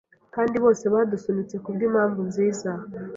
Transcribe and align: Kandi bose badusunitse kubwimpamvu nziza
Kandi 0.35 0.55
bose 0.63 0.83
badusunitse 0.93 1.55
kubwimpamvu 1.63 2.19
nziza 2.29 2.71